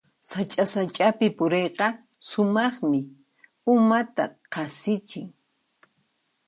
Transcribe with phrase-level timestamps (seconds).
[0.29, 1.87] Sacha-sachapi puriyqa
[2.29, 2.99] sumaqmi,
[3.73, 5.27] umata qasichin.